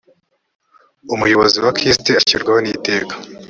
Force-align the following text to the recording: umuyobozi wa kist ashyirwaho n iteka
umuyobozi 1.13 1.57
wa 1.65 1.71
kist 1.77 2.05
ashyirwaho 2.19 2.59
n 2.63 2.67
iteka 2.75 3.13